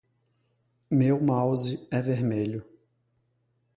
Meu 0.89 1.21
mouse 1.21 1.87
é 1.91 2.01
vermelho 2.01 2.65